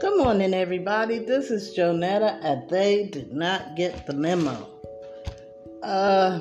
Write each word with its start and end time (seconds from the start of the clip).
Good 0.00 0.16
morning, 0.16 0.54
everybody. 0.54 1.18
This 1.18 1.50
is 1.50 1.76
Jonetta, 1.76 2.40
and 2.42 2.70
they 2.70 3.04
did 3.04 3.34
not 3.34 3.76
get 3.76 4.06
the 4.06 4.14
memo. 4.14 4.66
Uh, 5.82 6.40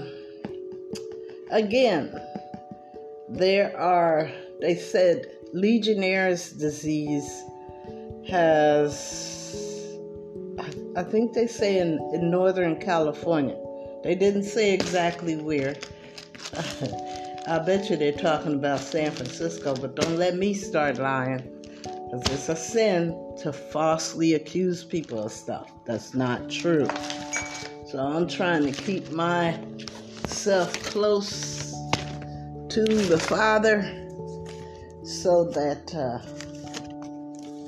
again, 1.52 2.09
there 3.27 3.77
are, 3.77 4.32
they 4.61 4.75
said, 4.75 5.25
Legionnaire's 5.52 6.54
disease 6.54 7.43
has, 8.30 9.98
I 10.96 11.04
think 11.04 11.34
they 11.34 11.48
say 11.48 11.80
in, 11.80 12.00
in 12.14 12.32
Northern 12.32 12.80
California. 12.80 13.57
They 14.05 14.16
didn't 14.16 14.44
say 14.44 14.73
exactly 14.73 15.36
where. 15.36 15.76
I 17.46 17.60
bet 17.60 17.89
you 17.89 17.98
they're 17.98 18.14
talking 18.14 18.54
about 18.54 18.79
San 18.79 19.11
Francisco, 19.11 19.75
but 19.75 19.97
don't 19.97 20.15
let 20.15 20.37
me 20.37 20.54
start 20.54 20.97
lying. 20.97 21.58
Because 22.11 22.27
it's 22.31 22.49
a 22.49 22.55
sin 22.55 23.36
to 23.43 23.54
falsely 23.54 24.33
accuse 24.33 24.83
people 24.83 25.23
of 25.23 25.31
stuff 25.31 25.71
that's 25.86 26.15
not 26.15 26.49
true. 26.49 26.87
So 27.85 27.99
I'm 27.99 28.27
trying 28.27 28.63
to 28.65 28.71
keep 28.71 29.11
myself 29.11 30.73
close 30.85 31.71
to 32.69 32.83
the 32.83 33.19
Father 33.19 33.81
so 35.03 35.45
that 35.52 35.94
uh, 35.94 36.19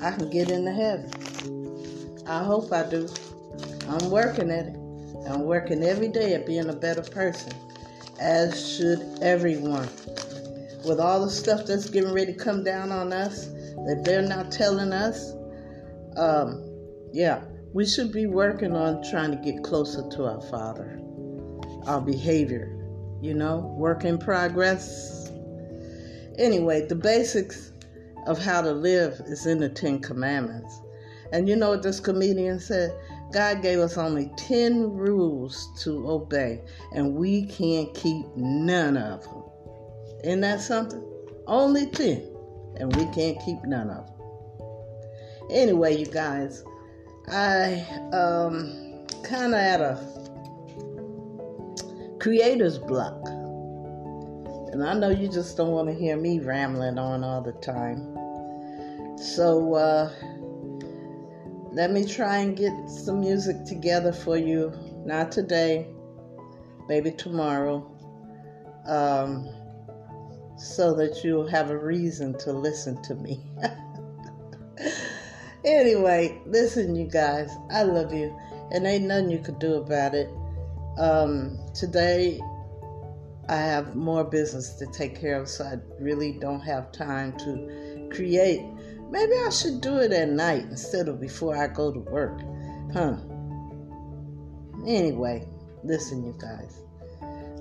I 0.04 0.10
can 0.10 0.28
get 0.30 0.50
into 0.50 0.72
heaven. 0.72 2.24
I 2.26 2.42
hope 2.42 2.72
I 2.72 2.88
do. 2.88 3.08
I'm 3.88 4.10
working 4.10 4.50
at 4.50 4.66
it. 4.66 4.76
I'm 5.28 5.42
working 5.44 5.84
every 5.84 6.08
day 6.08 6.34
at 6.34 6.46
being 6.46 6.68
a 6.68 6.72
better 6.72 7.02
person, 7.02 7.52
as 8.20 8.76
should 8.76 9.18
everyone. 9.22 9.88
With 10.84 10.98
all 10.98 11.24
the 11.24 11.30
stuff 11.30 11.66
that's 11.66 11.88
getting 11.88 12.12
ready 12.12 12.32
to 12.32 12.38
come 12.38 12.64
down 12.64 12.90
on 12.90 13.12
us, 13.12 13.51
that 13.86 14.02
they're 14.04 14.22
not 14.22 14.50
telling 14.52 14.92
us, 14.92 15.34
um, 16.16 16.62
yeah, 17.12 17.42
we 17.72 17.86
should 17.86 18.12
be 18.12 18.26
working 18.26 18.76
on 18.76 19.02
trying 19.10 19.30
to 19.30 19.36
get 19.38 19.62
closer 19.64 20.08
to 20.10 20.24
our 20.24 20.40
Father, 20.42 21.00
our 21.86 22.00
behavior, 22.00 22.78
you 23.20 23.34
know, 23.34 23.74
work 23.76 24.04
in 24.04 24.18
progress. 24.18 25.30
Anyway, 26.38 26.86
the 26.86 26.94
basics 26.94 27.72
of 28.26 28.38
how 28.38 28.62
to 28.62 28.72
live 28.72 29.20
is 29.26 29.46
in 29.46 29.58
the 29.58 29.68
Ten 29.68 29.98
Commandments. 30.00 30.80
And 31.32 31.48
you 31.48 31.56
know 31.56 31.70
what 31.70 31.82
this 31.82 31.98
comedian 31.98 32.60
said? 32.60 32.94
God 33.32 33.62
gave 33.62 33.78
us 33.78 33.96
only 33.96 34.30
10 34.36 34.92
rules 34.92 35.68
to 35.82 36.08
obey, 36.10 36.60
and 36.94 37.14
we 37.14 37.46
can't 37.46 37.92
keep 37.94 38.26
none 38.36 38.98
of 38.98 39.24
them. 39.24 39.42
Isn't 40.24 40.40
that 40.42 40.60
something? 40.60 41.02
Only 41.46 41.86
10 41.86 42.31
and 42.76 42.94
we 42.96 43.04
can't 43.06 43.38
keep 43.44 43.62
none 43.64 43.90
of 43.90 44.06
them. 44.06 44.14
Anyway, 45.50 45.96
you 45.96 46.06
guys, 46.06 46.64
I 47.28 47.86
um 48.12 49.06
kind 49.22 49.54
of 49.54 49.60
at 49.60 49.80
a 49.80 49.98
creator's 52.18 52.78
block. 52.78 53.20
And 54.72 54.82
I 54.82 54.94
know 54.94 55.10
you 55.10 55.28
just 55.28 55.56
don't 55.56 55.72
want 55.72 55.88
to 55.88 55.94
hear 55.94 56.16
me 56.16 56.38
rambling 56.40 56.98
on 56.98 57.22
all 57.22 57.42
the 57.42 57.52
time. 57.52 58.16
So 59.18 59.74
uh 59.74 60.10
let 61.72 61.90
me 61.90 62.04
try 62.04 62.38
and 62.38 62.54
get 62.56 62.72
some 62.88 63.20
music 63.20 63.64
together 63.64 64.12
for 64.12 64.36
you. 64.36 64.72
Not 65.06 65.32
today, 65.32 65.86
maybe 66.86 67.10
tomorrow. 67.10 67.90
Um, 68.86 69.48
so 70.56 70.94
that 70.94 71.24
you'll 71.24 71.46
have 71.46 71.70
a 71.70 71.78
reason 71.78 72.36
to 72.38 72.52
listen 72.52 73.00
to 73.02 73.14
me. 73.14 73.40
anyway, 75.64 76.40
listen, 76.46 76.94
you 76.94 77.06
guys, 77.06 77.50
I 77.70 77.82
love 77.82 78.12
you, 78.12 78.36
and 78.70 78.86
ain't 78.86 79.04
nothing 79.04 79.30
you 79.30 79.38
could 79.38 79.58
do 79.58 79.74
about 79.74 80.14
it. 80.14 80.28
Um, 80.98 81.58
today, 81.74 82.40
I 83.48 83.56
have 83.56 83.96
more 83.96 84.24
business 84.24 84.74
to 84.74 84.86
take 84.86 85.18
care 85.18 85.40
of, 85.40 85.48
so 85.48 85.64
I 85.64 85.76
really 86.00 86.32
don't 86.32 86.60
have 86.60 86.92
time 86.92 87.36
to 87.38 88.08
create. 88.12 88.62
Maybe 89.10 89.32
I 89.44 89.50
should 89.50 89.80
do 89.80 89.98
it 89.98 90.12
at 90.12 90.28
night 90.28 90.62
instead 90.62 91.08
of 91.08 91.20
before 91.20 91.56
I 91.56 91.66
go 91.66 91.92
to 91.92 91.98
work. 91.98 92.40
Huh. 92.92 93.16
Anyway, 94.86 95.46
listen, 95.84 96.24
you 96.24 96.34
guys. 96.40 96.80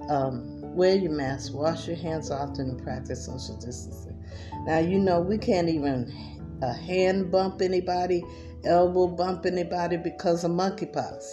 Um, 0.09 0.60
wear 0.75 0.95
your 0.95 1.11
mask, 1.11 1.53
wash 1.53 1.87
your 1.87 1.97
hands 1.97 2.31
often, 2.31 2.69
and 2.69 2.83
practice 2.83 3.25
social 3.25 3.55
distancing. 3.57 4.21
Now, 4.65 4.79
you 4.79 4.99
know, 4.99 5.19
we 5.19 5.37
can't 5.37 5.69
even 5.69 6.11
uh, 6.61 6.73
hand 6.73 7.31
bump 7.31 7.61
anybody, 7.61 8.23
elbow 8.63 9.07
bump 9.07 9.45
anybody 9.45 9.97
because 9.97 10.43
of 10.43 10.51
monkeypox. 10.51 11.23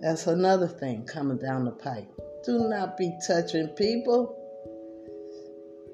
That's 0.00 0.26
another 0.26 0.68
thing 0.68 1.04
coming 1.04 1.38
down 1.38 1.64
the 1.64 1.72
pipe. 1.72 2.08
Do 2.44 2.68
not 2.68 2.96
be 2.96 3.12
touching 3.26 3.68
people. 3.68 4.39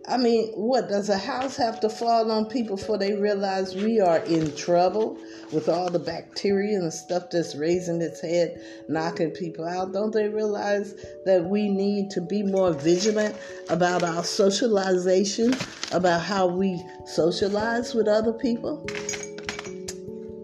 I 0.08 0.16
mean, 0.16 0.52
what 0.54 0.88
does 0.88 1.08
a 1.08 1.18
house 1.18 1.56
have 1.56 1.80
to 1.80 1.88
fall 1.88 2.30
on 2.30 2.46
people 2.46 2.76
before 2.76 2.96
they 2.96 3.14
realize 3.14 3.74
we 3.74 3.98
are 4.00 4.18
in 4.18 4.54
trouble 4.54 5.18
with 5.52 5.68
all 5.68 5.90
the 5.90 5.98
bacteria 5.98 6.76
and 6.76 6.86
the 6.86 6.92
stuff 6.92 7.24
that's 7.30 7.56
raising 7.56 8.00
its 8.00 8.20
head, 8.20 8.62
knocking 8.88 9.32
people 9.32 9.66
out? 9.66 9.92
Don't 9.92 10.12
they 10.12 10.28
realize 10.28 10.94
that 11.24 11.44
we 11.44 11.68
need 11.68 12.10
to 12.10 12.20
be 12.20 12.44
more 12.44 12.72
vigilant 12.72 13.36
about 13.68 14.04
our 14.04 14.22
socialization, 14.22 15.54
about 15.90 16.22
how 16.22 16.46
we 16.46 16.80
socialize 17.04 17.92
with 17.92 18.06
other 18.06 18.32
people? 18.32 18.86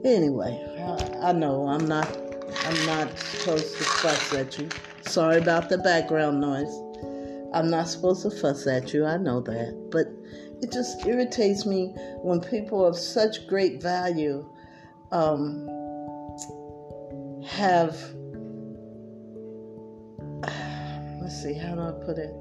Anyway, 0.04 0.58
I, 1.22 1.30
know 1.30 1.68
I'm 1.68 1.86
not 1.86 2.08
I'm 2.64 2.86
not 2.86 3.16
supposed 3.16 3.76
to 3.76 3.84
fuss 3.84 4.34
at 4.34 4.58
you. 4.58 4.68
Sorry 5.02 5.38
about 5.38 5.68
the 5.68 5.78
background 5.78 6.40
noise. 6.40 6.91
I'm 7.54 7.70
not 7.70 7.88
supposed 7.88 8.22
to 8.22 8.30
fuss 8.30 8.66
at 8.66 8.94
you, 8.94 9.04
I 9.04 9.18
know 9.18 9.40
that. 9.40 9.88
But 9.90 10.06
it 10.62 10.72
just 10.72 11.04
irritates 11.06 11.66
me 11.66 11.92
when 12.22 12.40
people 12.40 12.84
of 12.84 12.96
such 12.96 13.46
great 13.46 13.82
value 13.82 14.48
um, 15.10 15.66
have, 17.46 17.94
let's 21.20 21.42
see, 21.42 21.54
how 21.54 21.74
do 21.74 21.82
I 21.82 21.92
put 22.04 22.18
it? 22.18 22.32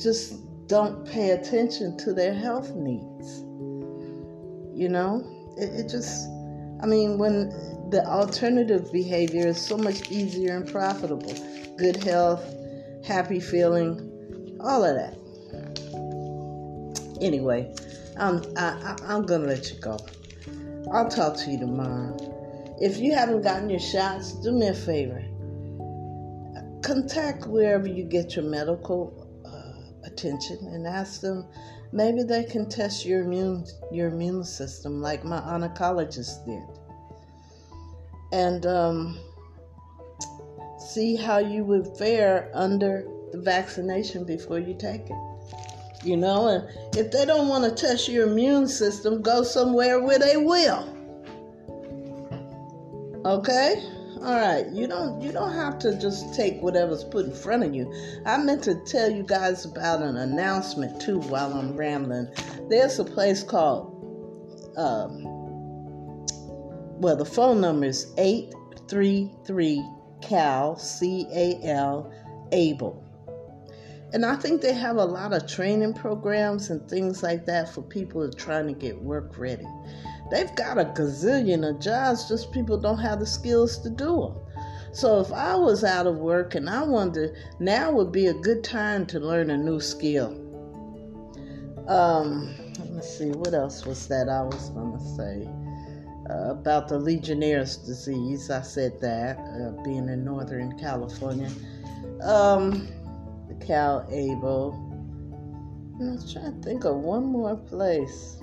Just 0.00 0.40
don't 0.66 1.06
pay 1.06 1.30
attention 1.30 1.96
to 1.98 2.12
their 2.12 2.34
health 2.34 2.74
needs. 2.74 3.42
You 4.76 4.88
know, 4.88 5.22
it, 5.56 5.72
it 5.72 5.88
just, 5.88 6.28
I 6.82 6.86
mean, 6.86 7.18
when 7.18 7.50
the 7.90 8.04
alternative 8.06 8.90
behavior 8.92 9.46
is 9.46 9.60
so 9.60 9.76
much 9.76 10.10
easier 10.10 10.56
and 10.56 10.66
profitable 10.66 11.32
good 11.76 12.02
health 12.02 12.44
happy 13.04 13.40
feeling, 13.40 14.58
all 14.60 14.84
of 14.84 14.94
that. 14.96 15.18
Anyway, 17.20 17.74
I'm, 18.16 18.42
I, 18.56 18.96
I'm 19.04 19.24
going 19.26 19.42
to 19.42 19.46
let 19.46 19.70
you 19.70 19.78
go. 19.80 19.98
I'll 20.92 21.08
talk 21.08 21.36
to 21.38 21.50
you 21.50 21.58
tomorrow. 21.58 22.16
If 22.80 22.98
you 22.98 23.14
haven't 23.14 23.42
gotten 23.42 23.70
your 23.70 23.80
shots, 23.80 24.32
do 24.32 24.52
me 24.52 24.68
a 24.68 24.74
favor. 24.74 25.24
Contact 26.82 27.46
wherever 27.46 27.86
you 27.86 28.04
get 28.04 28.36
your 28.36 28.44
medical 28.44 29.28
uh, 29.46 30.06
attention 30.06 30.58
and 30.72 30.86
ask 30.86 31.20
them. 31.20 31.46
Maybe 31.92 32.24
they 32.24 32.44
can 32.44 32.68
test 32.68 33.06
your 33.06 33.22
immune 33.22 33.64
your 33.92 34.08
immune 34.08 34.44
system, 34.44 35.00
like 35.00 35.24
my 35.24 35.40
oncologist 35.40 36.44
did. 36.44 36.62
And 38.32 38.66
um, 38.66 39.18
see 40.84 41.16
how 41.16 41.38
you 41.38 41.64
would 41.64 41.96
fare 41.96 42.50
under 42.54 43.06
the 43.32 43.40
vaccination 43.40 44.24
before 44.24 44.58
you 44.58 44.74
take 44.74 45.10
it. 45.10 45.16
You 46.04 46.16
know, 46.16 46.48
and 46.48 46.96
if 46.96 47.10
they 47.10 47.24
don't 47.24 47.48
want 47.48 47.64
to 47.64 47.70
test 47.70 48.08
your 48.08 48.28
immune 48.28 48.68
system, 48.68 49.22
go 49.22 49.42
somewhere 49.42 50.02
where 50.02 50.18
they 50.18 50.36
will. 50.36 50.90
Okay? 53.24 53.82
All 54.22 54.36
right. 54.36 54.66
You 54.70 54.86
don't 54.86 55.20
you 55.20 55.32
don't 55.32 55.54
have 55.54 55.78
to 55.80 55.98
just 55.98 56.34
take 56.34 56.60
whatever's 56.60 57.04
put 57.04 57.26
in 57.26 57.34
front 57.34 57.62
of 57.62 57.74
you. 57.74 57.92
I 58.26 58.38
meant 58.38 58.62
to 58.64 58.74
tell 58.86 59.10
you 59.10 59.22
guys 59.22 59.64
about 59.64 60.02
an 60.02 60.16
announcement 60.16 61.00
too 61.00 61.20
while 61.20 61.52
I'm 61.52 61.76
rambling. 61.76 62.28
There's 62.68 62.98
a 62.98 63.04
place 63.04 63.42
called 63.42 63.92
um, 64.76 65.24
well, 67.00 67.16
the 67.16 67.24
phone 67.24 67.60
number 67.60 67.86
is 67.86 68.12
833 68.16 69.84
Cal, 70.28 70.76
C 70.78 71.26
A 71.32 71.60
L, 71.64 72.12
Able. 72.52 73.04
And 74.12 74.24
I 74.24 74.36
think 74.36 74.60
they 74.60 74.72
have 74.72 74.96
a 74.96 75.04
lot 75.04 75.32
of 75.32 75.48
training 75.48 75.94
programs 75.94 76.70
and 76.70 76.88
things 76.88 77.22
like 77.22 77.46
that 77.46 77.68
for 77.68 77.82
people 77.82 78.22
who 78.22 78.28
are 78.28 78.32
trying 78.32 78.68
to 78.68 78.72
get 78.72 79.02
work 79.02 79.36
ready. 79.36 79.66
They've 80.30 80.54
got 80.54 80.78
a 80.78 80.84
gazillion 80.84 81.68
of 81.68 81.80
jobs, 81.80 82.28
just 82.28 82.52
people 82.52 82.78
don't 82.78 82.98
have 82.98 83.18
the 83.18 83.26
skills 83.26 83.78
to 83.78 83.90
do 83.90 84.20
them. 84.20 84.36
So 84.92 85.18
if 85.18 85.32
I 85.32 85.56
was 85.56 85.82
out 85.82 86.06
of 86.06 86.18
work 86.18 86.54
and 86.54 86.70
I 86.70 86.84
wonder, 86.84 87.34
now 87.58 87.90
would 87.90 88.12
be 88.12 88.26
a 88.26 88.34
good 88.34 88.62
time 88.62 89.04
to 89.06 89.18
learn 89.18 89.50
a 89.50 89.56
new 89.56 89.80
skill. 89.80 90.40
Um, 91.88 92.54
let 92.78 92.90
me 92.90 93.02
see, 93.02 93.30
what 93.30 93.52
else 93.52 93.84
was 93.84 94.06
that 94.06 94.28
I 94.28 94.42
was 94.42 94.70
going 94.70 94.92
to 94.92 95.04
say? 95.16 95.63
Uh, 96.30 96.52
about 96.52 96.88
the 96.88 96.98
Legionnaire's 96.98 97.76
disease. 97.76 98.50
I 98.50 98.62
said 98.62 98.98
that, 99.02 99.36
uh, 99.36 99.82
being 99.84 100.08
in 100.08 100.24
Northern 100.24 100.78
California. 100.78 101.50
Um, 102.22 102.88
Cal 103.60 104.06
Able. 104.10 104.72
I 106.00 106.12
was 106.12 106.32
trying 106.32 106.60
to 106.60 106.66
think 106.66 106.84
of 106.84 106.96
one 106.96 107.26
more 107.26 107.56
place. 107.56 108.38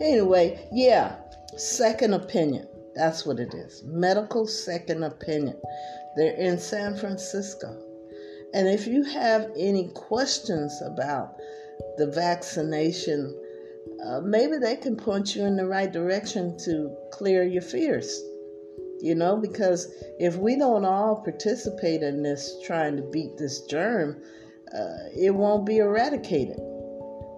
Anyway, 0.00 0.68
yeah, 0.72 1.16
second 1.56 2.14
opinion. 2.14 2.66
That's 2.96 3.24
what 3.24 3.38
it 3.38 3.54
is. 3.54 3.84
Medical 3.84 4.46
second 4.48 5.04
opinion. 5.04 5.56
They're 6.16 6.34
in 6.34 6.58
San 6.58 6.96
Francisco. 6.96 7.80
And 8.52 8.68
if 8.68 8.88
you 8.88 9.04
have 9.04 9.52
any 9.56 9.88
questions 9.94 10.82
about 10.84 11.36
the 11.96 12.08
vaccination, 12.08 13.38
uh, 14.04 14.20
maybe 14.20 14.58
they 14.58 14.76
can 14.76 14.96
point 14.96 15.34
you 15.34 15.44
in 15.44 15.56
the 15.56 15.66
right 15.66 15.92
direction 15.92 16.56
to 16.64 16.94
clear 17.12 17.44
your 17.44 17.62
fears. 17.62 18.22
You 19.00 19.14
know, 19.14 19.36
because 19.36 19.92
if 20.18 20.36
we 20.36 20.56
don't 20.56 20.84
all 20.84 21.22
participate 21.22 22.02
in 22.02 22.22
this 22.22 22.58
trying 22.64 22.96
to 22.96 23.02
beat 23.02 23.38
this 23.38 23.62
germ, 23.62 24.20
uh, 24.74 25.08
it 25.16 25.34
won't 25.34 25.64
be 25.64 25.78
eradicated. 25.78 26.58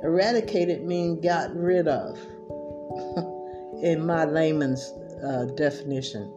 Eradicated 0.03 0.85
means 0.85 1.25
got 1.25 1.55
rid 1.55 1.87
of, 1.87 2.19
in 3.83 4.05
my 4.05 4.25
layman's 4.25 4.93
uh, 5.25 5.45
definition 5.57 6.33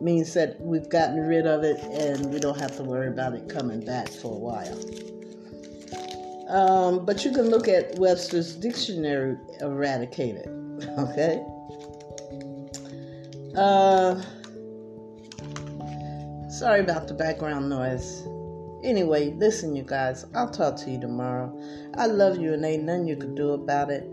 means 0.00 0.32
that 0.34 0.60
we've 0.60 0.88
gotten 0.88 1.20
rid 1.20 1.46
of 1.46 1.64
it 1.64 1.78
and 1.80 2.32
we 2.32 2.38
don't 2.38 2.58
have 2.58 2.76
to 2.76 2.84
worry 2.84 3.08
about 3.08 3.34
it 3.34 3.48
coming 3.48 3.80
back 3.80 4.08
for 4.08 4.32
a 4.32 4.38
while. 4.38 5.17
Um, 6.48 7.04
but 7.04 7.24
you 7.24 7.30
can 7.32 7.50
look 7.50 7.68
at 7.68 7.98
Webster's 7.98 8.54
dictionary 8.54 9.36
eradicated. 9.60 10.48
Okay? 10.96 11.44
Uh, 13.56 14.14
sorry 16.48 16.78
about 16.78 17.08
the 17.08 17.14
background 17.14 17.68
noise. 17.68 18.22
Anyway, 18.84 19.34
listen, 19.38 19.74
you 19.74 19.82
guys, 19.82 20.24
I'll 20.36 20.50
talk 20.50 20.76
to 20.76 20.90
you 20.90 21.00
tomorrow. 21.00 21.52
I 21.94 22.06
love 22.06 22.38
you 22.38 22.52
and 22.54 22.64
ain't 22.64 22.84
nothing 22.84 23.08
you 23.08 23.16
can 23.16 23.34
do 23.34 23.50
about 23.50 23.90
it. 23.90 24.04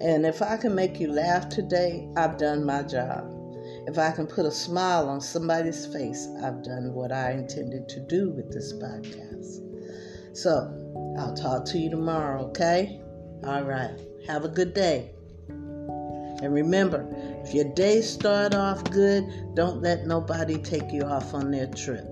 And 0.00 0.24
if 0.24 0.42
I 0.42 0.56
can 0.56 0.76
make 0.76 1.00
you 1.00 1.12
laugh 1.12 1.48
today, 1.48 2.08
I've 2.16 2.38
done 2.38 2.64
my 2.64 2.82
job. 2.84 3.24
If 3.88 3.98
I 3.98 4.12
can 4.12 4.28
put 4.28 4.46
a 4.46 4.52
smile 4.52 5.08
on 5.08 5.20
somebody's 5.20 5.86
face, 5.86 6.28
I've 6.42 6.62
done 6.62 6.92
what 6.94 7.10
I 7.10 7.32
intended 7.32 7.88
to 7.88 8.00
do 8.00 8.30
with 8.30 8.52
this 8.52 8.72
podcast. 8.74 10.36
So, 10.36 10.81
I'll 11.18 11.34
talk 11.34 11.64
to 11.66 11.78
you 11.78 11.90
tomorrow, 11.90 12.46
okay? 12.46 13.00
All 13.44 13.62
right. 13.62 13.98
Have 14.26 14.44
a 14.44 14.48
good 14.48 14.72
day. 14.72 15.10
And 15.48 16.52
remember, 16.52 17.06
if 17.44 17.54
your 17.54 17.72
day 17.74 18.00
start 18.02 18.54
off 18.54 18.82
good, 18.84 19.24
don't 19.54 19.80
let 19.80 20.06
nobody 20.06 20.58
take 20.58 20.92
you 20.92 21.02
off 21.02 21.34
on 21.34 21.50
their 21.50 21.66
trip. 21.68 22.04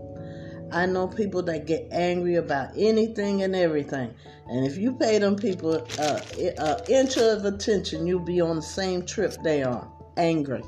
I 0.73 0.87
know 0.87 1.09
people 1.09 1.43
that 1.45 1.67
get 1.67 1.89
angry 1.91 2.37
about 2.37 2.71
anything 2.77 3.43
and 3.43 3.57
everything. 3.57 4.15
And 4.49 4.65
if 4.65 4.77
you 4.77 4.93
pay 4.93 5.19
them 5.19 5.35
people 5.35 5.85
uh, 5.99 6.21
an 6.39 6.77
inch 6.89 7.17
of 7.17 7.45
attention, 7.45 8.07
you'll 8.07 8.21
be 8.21 8.41
on 8.41 8.57
the 8.57 8.63
same 8.63 9.05
trip 9.05 9.35
they 9.43 9.63
are, 9.65 9.91
angry. 10.17 10.63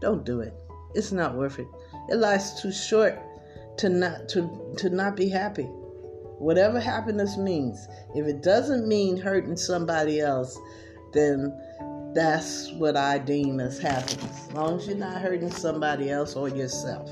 Don't 0.00 0.24
do 0.24 0.40
it. 0.40 0.54
It's 0.94 1.12
not 1.12 1.36
worth 1.36 1.58
it. 1.58 1.66
It 2.08 2.16
life's 2.16 2.60
too 2.60 2.72
short 2.72 3.18
to 3.78 3.88
not 3.88 4.28
to 4.30 4.74
to 4.78 4.90
not 4.90 5.16
be 5.16 5.28
happy. 5.28 5.68
Whatever 6.44 6.78
happiness 6.78 7.38
means, 7.38 7.88
if 8.14 8.26
it 8.26 8.42
doesn't 8.42 8.86
mean 8.86 9.16
hurting 9.16 9.56
somebody 9.56 10.20
else, 10.20 10.60
then 11.14 11.58
that's 12.14 12.70
what 12.72 12.98
I 12.98 13.16
deem 13.16 13.60
as 13.60 13.78
happiness. 13.78 14.48
As 14.48 14.52
long 14.52 14.78
as 14.78 14.86
you're 14.86 14.98
not 14.98 15.22
hurting 15.22 15.50
somebody 15.50 16.10
else 16.10 16.36
or 16.36 16.50
yourself. 16.50 17.08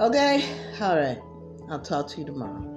Okay? 0.00 0.44
All 0.80 0.96
right. 0.96 1.18
I'll 1.70 1.80
talk 1.80 2.08
to 2.08 2.18
you 2.18 2.26
tomorrow. 2.26 2.71